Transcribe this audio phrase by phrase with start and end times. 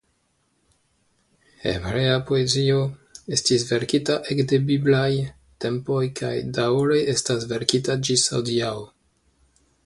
[1.65, 2.79] Hebrea poezio
[3.37, 5.11] estis verkita ekde bibliaj
[5.67, 8.75] tempoj kaj daŭre estas verkita ĝis hodiaŭ.